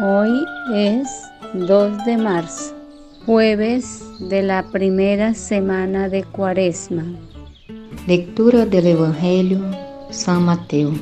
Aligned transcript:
Hoy 0.00 0.44
es 0.72 1.08
2 1.54 2.04
de 2.04 2.16
marzo, 2.18 2.72
jueves 3.26 4.00
de 4.20 4.42
la 4.42 4.62
primera 4.70 5.34
semana 5.34 6.08
de 6.08 6.22
Cuaresma. 6.22 7.04
Lectura 8.06 8.64
del 8.64 8.86
Evangelio 8.86 9.58
San 10.10 10.44
Mateo. 10.44 10.92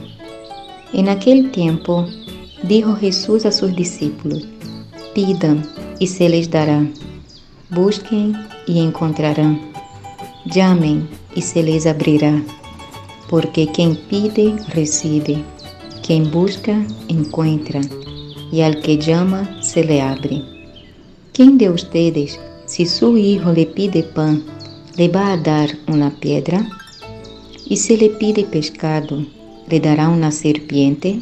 En 0.94 1.10
aquel 1.10 1.50
tiempo 1.50 2.06
dijo 2.62 2.96
Jesús 2.96 3.44
a 3.44 3.52
sus 3.52 3.76
discípulos, 3.76 4.48
pidan 5.14 5.62
y 5.98 6.06
se 6.06 6.30
les 6.30 6.50
dará, 6.50 6.82
busquen 7.68 8.34
y 8.66 8.80
encontrarán, 8.80 9.60
llamen 10.46 11.06
y 11.34 11.42
se 11.42 11.62
les 11.62 11.86
abrirá, 11.86 12.42
porque 13.28 13.66
quien 13.66 13.94
pide 14.08 14.56
recibe, 14.72 15.44
quien 16.02 16.30
busca 16.30 16.82
encuentra 17.08 17.82
y 18.56 18.62
al 18.62 18.80
que 18.80 18.96
llama 18.96 19.62
se 19.62 19.84
le 19.84 20.00
abre. 20.00 20.42
¿Quién 21.34 21.58
de 21.58 21.68
ustedes, 21.68 22.40
si 22.64 22.86
su 22.86 23.18
hijo 23.18 23.52
le 23.52 23.66
pide 23.66 24.02
pan, 24.02 24.42
le 24.96 25.08
va 25.08 25.32
a 25.32 25.36
dar 25.36 25.68
una 25.88 26.08
piedra? 26.08 26.66
¿Y 27.66 27.76
si 27.76 27.98
le 27.98 28.08
pide 28.08 28.44
pescado, 28.44 29.22
le 29.68 29.78
dará 29.78 30.08
una 30.08 30.30
serpiente? 30.32 31.20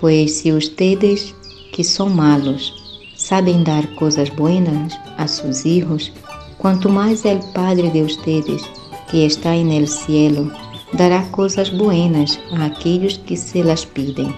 Pues 0.00 0.38
si 0.38 0.50
ustedes, 0.50 1.34
que 1.70 1.84
son 1.84 2.16
malos, 2.16 2.72
saben 3.14 3.62
dar 3.62 3.94
cosas 3.96 4.34
buenas 4.34 4.98
a 5.18 5.28
sus 5.28 5.66
hijos, 5.66 6.10
cuanto 6.56 6.88
más 6.88 7.26
el 7.26 7.40
Padre 7.52 7.90
de 7.90 8.04
ustedes, 8.04 8.62
que 9.10 9.26
está 9.26 9.54
en 9.54 9.70
el 9.70 9.86
cielo, 9.86 10.50
dará 10.94 11.30
cosas 11.30 11.76
buenas 11.76 12.40
a 12.56 12.64
aquellos 12.64 13.18
que 13.18 13.36
se 13.36 13.62
las 13.62 13.84
piden. 13.84 14.34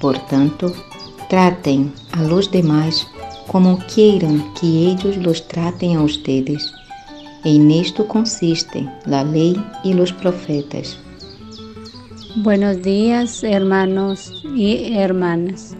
Por 0.00 0.18
tanto, 0.28 0.72
Tratem 1.28 1.90
a 2.12 2.22
los 2.22 2.50
demás 2.50 3.06
como 3.46 3.78
queiram 3.86 4.52
que 4.54 4.66
ellos 4.66 5.16
los 5.16 5.46
traten 5.48 5.96
a 5.96 6.02
ustedes. 6.02 6.72
En 7.44 7.70
esto 7.70 8.06
consiste 8.06 8.86
la 9.06 9.24
ley 9.24 9.56
y 9.82 9.94
los 9.94 10.12
profetas. 10.12 10.98
Buenos 12.36 12.82
días, 12.82 13.42
hermanos 13.42 14.42
y 14.54 14.94
hermanas. 14.96 15.74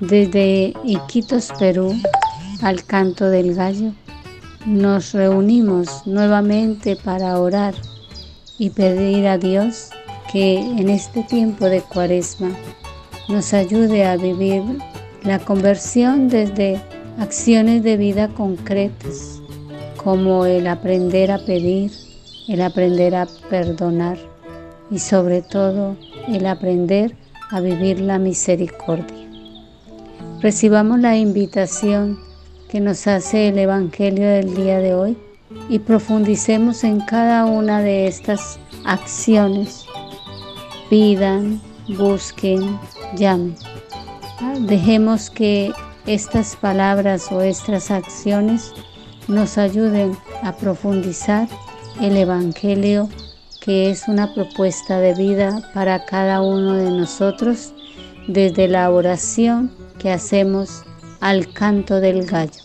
Desde 0.00 0.74
Iquitos, 0.84 1.50
Perú, 1.58 1.94
al 2.60 2.84
canto 2.84 3.30
del 3.30 3.54
gallo, 3.54 3.92
nos 4.66 5.12
reunimos 5.12 6.06
nuevamente 6.06 6.96
para 6.96 7.38
orar 7.38 7.74
y 8.58 8.70
pedir 8.70 9.26
a 9.26 9.38
Dios 9.38 9.90
que 10.32 10.58
en 10.58 10.88
este 10.88 11.22
tiempo 11.22 11.66
de 11.66 11.80
cuaresma 11.80 12.50
nos 13.28 13.54
ayude 13.54 14.04
a 14.04 14.16
vivir 14.16 14.62
la 15.22 15.38
conversión 15.38 16.28
desde 16.28 16.80
acciones 17.18 17.82
de 17.82 17.96
vida 17.96 18.28
concretas, 18.28 19.40
como 19.96 20.44
el 20.44 20.66
aprender 20.66 21.30
a 21.30 21.38
pedir, 21.38 21.90
el 22.48 22.60
aprender 22.60 23.14
a 23.14 23.26
perdonar 23.48 24.18
y 24.90 24.98
sobre 24.98 25.40
todo 25.42 25.96
el 26.28 26.46
aprender 26.46 27.16
a 27.50 27.60
vivir 27.60 28.00
la 28.00 28.18
misericordia. 28.18 29.28
Recibamos 30.40 31.00
la 31.00 31.16
invitación 31.16 32.18
que 32.68 32.80
nos 32.80 33.06
hace 33.06 33.48
el 33.48 33.58
Evangelio 33.58 34.28
del 34.28 34.54
día 34.54 34.78
de 34.78 34.94
hoy 34.94 35.16
y 35.68 35.78
profundicemos 35.78 36.84
en 36.84 37.00
cada 37.00 37.46
una 37.46 37.80
de 37.80 38.06
estas 38.06 38.58
acciones. 38.84 39.86
Pidan, 40.90 41.60
busquen, 41.88 42.78
llamen. 43.16 43.56
Dejemos 44.60 45.30
que 45.30 45.72
estas 46.06 46.56
palabras 46.56 47.30
o 47.30 47.40
estas 47.40 47.90
acciones 47.90 48.72
nos 49.28 49.58
ayuden 49.58 50.16
a 50.42 50.56
profundizar 50.56 51.48
el 52.00 52.16
Evangelio 52.16 53.08
que 53.64 53.90
es 53.90 54.08
una 54.08 54.32
propuesta 54.34 55.00
de 55.00 55.14
vida 55.14 55.70
para 55.72 56.04
cada 56.04 56.42
uno 56.42 56.74
de 56.74 56.90
nosotros 56.90 57.72
desde 58.28 58.68
la 58.68 58.90
oración 58.90 59.72
que 59.98 60.10
hacemos 60.12 60.82
al 61.20 61.50
canto 61.54 62.00
del 62.00 62.26
gallo. 62.26 62.60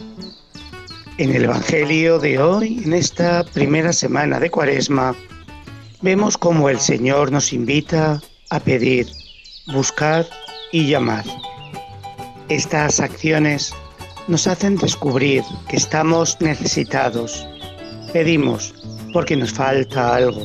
En 1.17 1.33
el 1.33 1.45
Evangelio 1.45 2.19
de 2.19 2.39
hoy, 2.39 2.81
en 2.83 2.93
esta 2.93 3.45
primera 3.45 3.93
semana 3.93 4.41
de 4.41 4.49
Cuaresma, 4.49 5.15
vemos 6.01 6.37
cómo 6.37 6.67
el 6.69 6.79
Señor 6.79 7.31
nos 7.31 7.53
invita 7.53 8.21
a 8.49 8.59
pedir, 8.59 9.07
buscar 9.67 10.25
y 10.71 10.87
llamar. 10.87 11.25
Estas 12.49 12.99
acciones 12.99 13.73
nos 14.27 14.47
hacen 14.47 14.75
descubrir 14.75 15.43
que 15.67 15.77
estamos 15.77 16.37
necesitados. 16.39 17.47
Pedimos 18.11 18.73
porque 19.13 19.35
nos 19.35 19.53
falta 19.53 20.15
algo. 20.15 20.43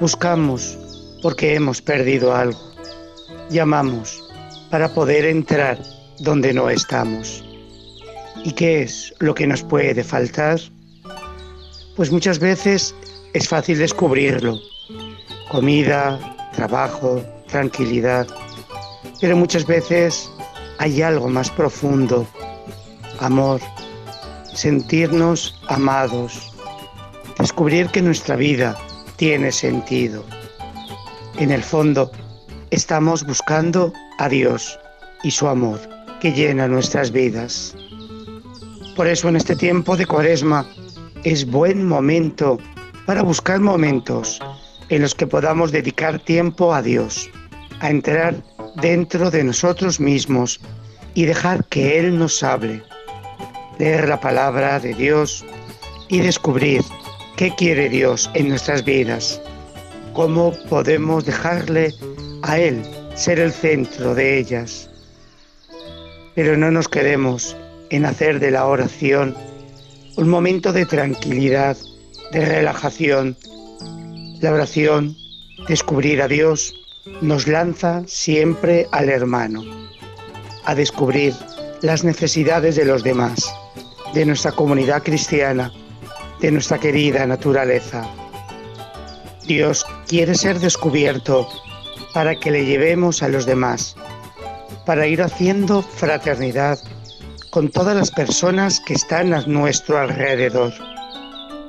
Buscamos 0.00 0.78
porque 1.22 1.54
hemos 1.54 1.82
perdido 1.82 2.34
algo. 2.34 2.60
Llamamos 3.50 4.22
para 4.70 4.88
poder 4.92 5.24
entrar 5.26 5.78
donde 6.20 6.52
no 6.52 6.70
estamos. 6.70 7.44
¿Y 8.44 8.52
qué 8.52 8.82
es 8.82 9.14
lo 9.18 9.34
que 9.34 9.46
nos 9.46 9.62
puede 9.62 10.02
faltar? 10.02 10.60
Pues 11.94 12.10
muchas 12.10 12.38
veces 12.38 12.94
es 13.32 13.48
fácil 13.48 13.78
descubrirlo. 13.78 14.58
Comida, 15.50 16.35
trabajo, 16.56 17.22
tranquilidad. 17.48 18.26
Pero 19.20 19.36
muchas 19.36 19.66
veces 19.66 20.30
hay 20.78 21.02
algo 21.02 21.28
más 21.28 21.50
profundo, 21.50 22.26
amor, 23.20 23.60
sentirnos 24.52 25.54
amados, 25.68 26.52
descubrir 27.38 27.88
que 27.88 28.02
nuestra 28.02 28.36
vida 28.36 28.76
tiene 29.16 29.52
sentido. 29.52 30.24
En 31.38 31.50
el 31.50 31.62
fondo, 31.62 32.10
estamos 32.70 33.24
buscando 33.24 33.92
a 34.18 34.28
Dios 34.28 34.78
y 35.22 35.30
su 35.30 35.46
amor 35.46 35.78
que 36.20 36.32
llena 36.32 36.66
nuestras 36.66 37.10
vidas. 37.12 37.74
Por 38.96 39.06
eso 39.06 39.28
en 39.28 39.36
este 39.36 39.54
tiempo 39.54 39.96
de 39.96 40.06
cuaresma 40.06 40.66
es 41.24 41.44
buen 41.46 41.86
momento 41.86 42.58
para 43.04 43.22
buscar 43.22 43.60
momentos 43.60 44.40
en 44.88 45.02
los 45.02 45.14
que 45.14 45.26
podamos 45.26 45.72
dedicar 45.72 46.18
tiempo 46.18 46.74
a 46.74 46.82
Dios, 46.82 47.30
a 47.80 47.90
entrar 47.90 48.42
dentro 48.76 49.30
de 49.30 49.44
nosotros 49.44 50.00
mismos 50.00 50.60
y 51.14 51.24
dejar 51.24 51.64
que 51.66 51.98
Él 51.98 52.18
nos 52.18 52.42
hable, 52.42 52.82
leer 53.78 54.08
la 54.08 54.20
palabra 54.20 54.78
de 54.80 54.94
Dios 54.94 55.44
y 56.08 56.20
descubrir 56.20 56.82
qué 57.36 57.54
quiere 57.54 57.88
Dios 57.88 58.30
en 58.34 58.48
nuestras 58.48 58.84
vidas, 58.84 59.40
cómo 60.12 60.52
podemos 60.68 61.24
dejarle 61.24 61.92
a 62.42 62.58
Él 62.58 62.82
ser 63.14 63.40
el 63.40 63.52
centro 63.52 64.14
de 64.14 64.38
ellas. 64.38 64.90
Pero 66.34 66.56
no 66.56 66.70
nos 66.70 66.88
quedemos 66.88 67.56
en 67.90 68.04
hacer 68.04 68.40
de 68.40 68.50
la 68.50 68.66
oración 68.66 69.34
un 70.16 70.28
momento 70.28 70.72
de 70.72 70.86
tranquilidad, 70.86 71.76
de 72.32 72.44
relajación. 72.44 73.36
La 74.40 74.52
oración, 74.52 75.16
descubrir 75.66 76.20
a 76.20 76.28
Dios, 76.28 76.74
nos 77.22 77.46
lanza 77.46 78.02
siempre 78.06 78.86
al 78.92 79.08
hermano, 79.08 79.62
a 80.64 80.74
descubrir 80.74 81.34
las 81.80 82.04
necesidades 82.04 82.76
de 82.76 82.84
los 82.84 83.02
demás, 83.02 83.50
de 84.12 84.26
nuestra 84.26 84.52
comunidad 84.52 85.02
cristiana, 85.02 85.72
de 86.40 86.50
nuestra 86.50 86.78
querida 86.78 87.26
naturaleza. 87.26 88.06
Dios 89.46 89.86
quiere 90.06 90.34
ser 90.34 90.58
descubierto 90.58 91.48
para 92.12 92.34
que 92.34 92.50
le 92.50 92.66
llevemos 92.66 93.22
a 93.22 93.28
los 93.28 93.46
demás, 93.46 93.96
para 94.84 95.06
ir 95.06 95.22
haciendo 95.22 95.80
fraternidad 95.80 96.78
con 97.50 97.70
todas 97.70 97.96
las 97.96 98.10
personas 98.10 98.80
que 98.80 98.94
están 98.94 99.32
a 99.32 99.46
nuestro 99.46 99.98
alrededor. 99.98 100.74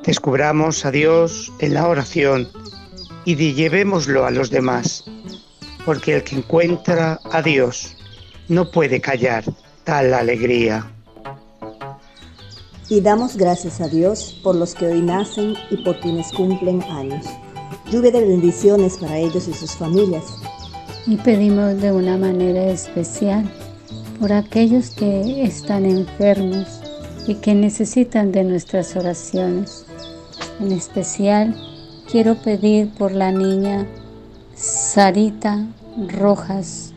Descubramos 0.07 0.85
a 0.85 0.91
Dios 0.91 1.51
en 1.59 1.73
la 1.73 1.85
oración 1.85 2.47
y 3.25 3.35
llevémoslo 3.35 4.25
a 4.25 4.31
los 4.31 4.49
demás 4.49 5.03
porque 5.85 6.15
el 6.15 6.23
que 6.23 6.37
encuentra 6.37 7.19
a 7.31 7.41
Dios 7.41 7.93
no 8.47 8.71
puede 8.71 9.01
callar 9.01 9.43
tal 9.83 10.13
alegría. 10.13 10.89
Y 12.87 13.01
damos 13.01 13.35
gracias 13.35 13.81
a 13.81 13.89
Dios 13.89 14.39
por 14.45 14.55
los 14.55 14.75
que 14.75 14.87
hoy 14.87 15.01
nacen 15.01 15.55
y 15.69 15.77
por 15.83 15.99
quienes 15.99 16.31
cumplen 16.31 16.81
años. 16.83 17.25
Lluvia 17.91 18.11
de 18.11 18.27
bendiciones 18.27 18.97
para 18.97 19.17
ellos 19.17 19.49
y 19.49 19.53
sus 19.53 19.75
familias. 19.75 20.23
Y 21.05 21.17
pedimos 21.17 21.81
de 21.81 21.91
una 21.91 22.15
manera 22.15 22.63
especial 22.67 23.43
por 24.21 24.31
aquellos 24.31 24.89
que 24.91 25.43
están 25.43 25.85
enfermos 25.85 26.81
y 27.27 27.35
que 27.35 27.53
necesitan 27.53 28.31
de 28.31 28.45
nuestras 28.45 28.95
oraciones. 28.95 29.86
En 30.59 30.71
especial 30.71 31.55
quiero 32.11 32.35
pedir 32.35 32.89
por 32.93 33.11
la 33.11 33.31
niña 33.31 33.85
Sarita 34.55 35.67
Rojas, 36.07 36.93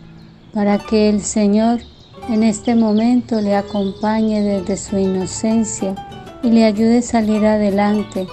para 0.55 0.79
que 0.79 1.11
el 1.11 1.23
Señor 1.23 1.81
en 2.29 2.43
este 2.43 2.75
momento 2.75 3.41
le 3.41 3.55
acompañe 3.57 4.41
desde 4.41 4.77
su 4.77 4.97
inocencia 4.97 5.95
y 6.43 6.51
le 6.51 6.65
ayude 6.65 6.99
a 6.99 7.03
salir 7.03 7.45
adelante 7.45 8.27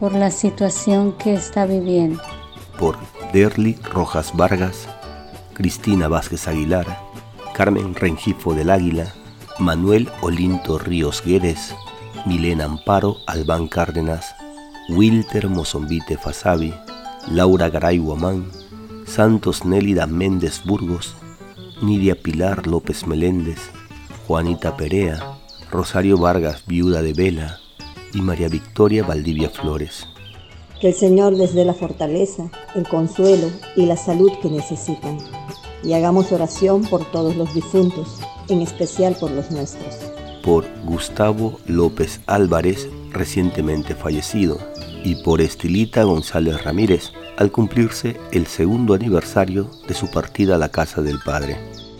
por 0.00 0.14
la 0.14 0.30
situación 0.30 1.12
que 1.12 1.34
está 1.34 1.64
viviendo. 1.64 2.20
Por 2.78 2.96
Derly 3.32 3.74
Rojas 3.92 4.36
Vargas, 4.36 4.88
Cristina 5.54 6.08
Vázquez 6.08 6.48
Aguilar, 6.48 6.86
Carmen 7.54 7.94
Rengifo 7.94 8.54
del 8.54 8.70
Águila, 8.70 9.12
Manuel 9.60 10.08
Olinto 10.22 10.78
Ríos 10.78 11.22
Guedes, 11.24 11.74
Milena 12.26 12.64
Amparo 12.64 13.18
Albán 13.26 13.68
Cárdenas, 13.68 14.34
Wilter 14.88 15.48
Mozombite 15.48 16.16
Fasabi, 16.16 16.74
Laura 17.28 17.70
Garay 17.70 17.98
Guamán, 17.98 18.50
Santos 19.06 19.64
Nélida 19.64 20.06
Méndez 20.06 20.62
Burgos, 20.64 21.14
Nidia 21.80 22.16
Pilar 22.20 22.66
López 22.66 23.06
Meléndez, 23.06 23.58
Juanita 24.26 24.76
Perea, 24.76 25.38
Rosario 25.70 26.18
Vargas, 26.18 26.64
viuda 26.66 27.00
de 27.00 27.12
Vela, 27.12 27.58
y 28.12 28.20
María 28.20 28.48
Victoria 28.48 29.04
Valdivia 29.04 29.50
Flores. 29.50 30.06
Que 30.80 30.88
el 30.88 30.94
Señor 30.94 31.32
les 31.32 31.54
dé 31.54 31.64
la 31.64 31.74
fortaleza, 31.74 32.50
el 32.74 32.86
consuelo 32.88 33.48
y 33.76 33.86
la 33.86 33.96
salud 33.96 34.32
que 34.42 34.50
necesitan. 34.50 35.18
Y 35.84 35.92
hagamos 35.92 36.32
oración 36.32 36.82
por 36.82 37.04
todos 37.10 37.36
los 37.36 37.54
difuntos, 37.54 38.20
en 38.48 38.62
especial 38.62 39.16
por 39.18 39.30
los 39.30 39.50
nuestros. 39.50 39.96
Por 40.42 40.64
Gustavo 40.84 41.60
López 41.66 42.20
Álvarez, 42.26 42.88
recientemente 43.12 43.94
fallecido, 43.94 44.58
y 45.04 45.16
por 45.16 45.40
Estilita 45.40 46.04
González 46.04 46.62
Ramírez, 46.64 47.12
al 47.36 47.50
cumplirse 47.50 48.16
el 48.32 48.46
segundo 48.46 48.94
aniversario 48.94 49.70
de 49.88 49.94
su 49.94 50.10
partida 50.10 50.56
a 50.56 50.58
la 50.58 50.68
casa 50.68 51.02
del 51.02 51.18
Padre. 51.24 51.56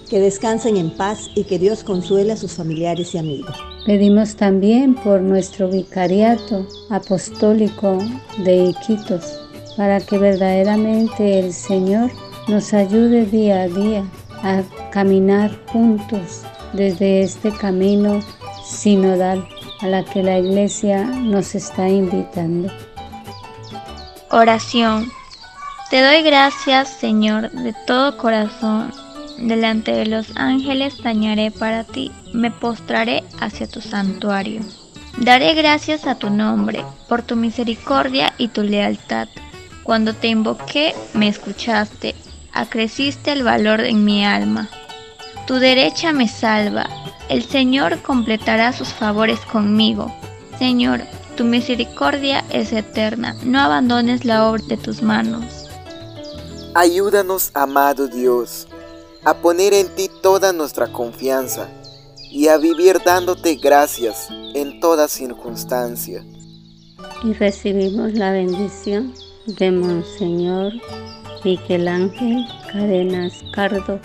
Que 0.08 0.20
descansen 0.20 0.76
en 0.76 0.90
paz 0.90 1.30
y 1.34 1.44
que 1.44 1.58
Dios 1.58 1.84
consuele 1.84 2.32
a 2.32 2.36
sus 2.36 2.52
familiares 2.52 3.14
y 3.14 3.18
amigos. 3.18 3.56
Pedimos 3.86 4.36
también 4.36 4.94
por 4.94 5.22
nuestro 5.22 5.68
vicariato 5.68 6.66
apostólico 6.90 7.98
de 8.44 8.66
Iquitos, 8.66 9.40
para 9.76 10.00
que 10.00 10.18
verdaderamente 10.18 11.38
el 11.38 11.52
Señor 11.52 12.10
nos 12.46 12.74
ayude 12.74 13.24
día 13.26 13.62
a 13.62 13.68
día 13.68 14.04
a 14.42 14.62
caminar 14.90 15.58
juntos 15.72 16.42
desde 16.74 17.22
este 17.22 17.50
camino 17.52 18.20
sinodal 18.64 19.46
a 19.80 19.86
la 19.88 20.04
que 20.04 20.22
la 20.22 20.38
Iglesia 20.38 21.04
nos 21.04 21.54
está 21.54 21.88
invitando. 21.88 22.70
Oración. 24.34 25.12
Te 25.90 26.00
doy 26.00 26.22
gracias, 26.22 26.88
Señor, 26.88 27.50
de 27.50 27.74
todo 27.86 28.16
corazón. 28.16 28.90
Delante 29.36 29.92
de 29.92 30.06
los 30.06 30.34
ángeles 30.36 31.02
dañaré 31.02 31.50
para 31.50 31.84
ti, 31.84 32.10
me 32.32 32.50
postraré 32.50 33.24
hacia 33.40 33.68
tu 33.68 33.82
santuario. 33.82 34.62
Daré 35.18 35.52
gracias 35.52 36.06
a 36.06 36.14
tu 36.14 36.30
nombre, 36.30 36.82
por 37.10 37.20
tu 37.20 37.36
misericordia 37.36 38.32
y 38.38 38.48
tu 38.48 38.62
lealtad. 38.62 39.28
Cuando 39.82 40.14
te 40.14 40.28
invoqué, 40.28 40.94
me 41.12 41.28
escuchaste, 41.28 42.14
acreciste 42.54 43.32
el 43.32 43.42
valor 43.42 43.80
en 43.80 44.02
mi 44.02 44.24
alma. 44.24 44.70
Tu 45.46 45.56
derecha 45.56 46.14
me 46.14 46.26
salva, 46.26 46.88
el 47.28 47.42
Señor 47.42 48.00
completará 48.00 48.72
sus 48.72 48.88
favores 48.88 49.40
conmigo. 49.40 50.10
Señor, 50.58 51.02
tu 51.42 51.48
misericordia 51.48 52.44
es 52.50 52.72
eterna, 52.72 53.34
no 53.42 53.58
abandones 53.58 54.24
la 54.24 54.48
obra 54.48 54.62
de 54.68 54.76
tus 54.76 55.02
manos. 55.02 55.44
Ayúdanos, 56.72 57.50
amado 57.52 58.06
Dios, 58.06 58.68
a 59.24 59.34
poner 59.34 59.74
en 59.74 59.88
ti 59.96 60.08
toda 60.22 60.52
nuestra 60.52 60.92
confianza 60.92 61.68
y 62.30 62.46
a 62.46 62.58
vivir 62.58 63.00
dándote 63.04 63.56
gracias 63.56 64.28
en 64.54 64.78
toda 64.78 65.08
circunstancia. 65.08 66.24
Y 67.24 67.32
recibimos 67.32 68.12
la 68.12 68.30
bendición 68.30 69.12
de 69.58 69.72
Monseñor 69.72 70.72
Miguel 71.42 71.88
Ángel 71.88 72.46
Cadenas 72.70 73.32
Cardo, 73.52 73.98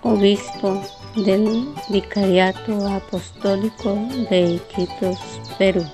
obispo 0.00 0.82
del 1.26 1.68
Vicariato 1.90 2.88
Apostólico 2.88 3.98
de 4.30 4.52
Iquitos, 4.52 5.18
Perú. 5.58 5.84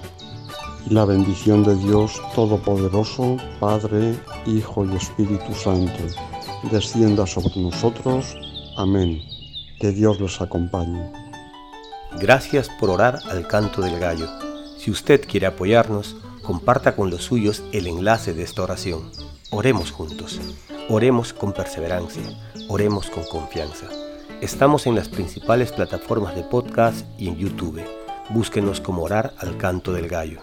La 0.90 1.04
bendición 1.04 1.64
de 1.64 1.74
Dios 1.74 2.22
Todopoderoso, 2.32 3.38
Padre, 3.58 4.14
Hijo 4.46 4.84
y 4.84 4.94
Espíritu 4.94 5.52
Santo, 5.52 6.04
descienda 6.70 7.26
sobre 7.26 7.60
nosotros. 7.60 8.36
Amén. 8.76 9.20
Que 9.80 9.90
Dios 9.90 10.20
los 10.20 10.40
acompañe. 10.40 11.10
Gracias 12.20 12.70
por 12.78 12.90
orar 12.90 13.18
al 13.28 13.48
canto 13.48 13.82
del 13.82 13.98
gallo. 13.98 14.28
Si 14.78 14.92
usted 14.92 15.26
quiere 15.26 15.46
apoyarnos, 15.46 16.14
comparta 16.44 16.94
con 16.94 17.10
los 17.10 17.24
suyos 17.24 17.64
el 17.72 17.88
enlace 17.88 18.32
de 18.32 18.44
esta 18.44 18.62
oración. 18.62 19.10
Oremos 19.50 19.90
juntos. 19.90 20.40
Oremos 20.88 21.32
con 21.32 21.52
perseverancia. 21.52 22.22
Oremos 22.68 23.10
con 23.10 23.24
confianza. 23.24 23.86
Estamos 24.40 24.86
en 24.86 24.94
las 24.94 25.08
principales 25.08 25.72
plataformas 25.72 26.36
de 26.36 26.44
podcast 26.44 27.04
y 27.18 27.26
en 27.26 27.38
YouTube. 27.38 27.82
Búsquenos 28.30 28.80
como 28.80 29.02
orar 29.02 29.34
al 29.40 29.56
canto 29.56 29.92
del 29.92 30.06
gallo 30.06 30.42